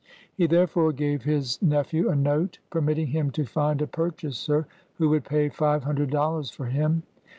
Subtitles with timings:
[0.33, 5.09] He therefore ga^e his nephew a note, permit ting him to find a purchaser who
[5.09, 7.03] would pay five hun dred dollars for him.